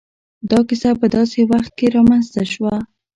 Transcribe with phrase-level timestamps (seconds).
[0.49, 2.75] دا کيسه په داسې وخت کې را منځ ته شوه.